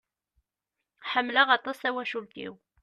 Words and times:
Ḥemmeleq 1.11 1.47
aṭas 1.57 1.77
tawacult-iw. 1.79 2.53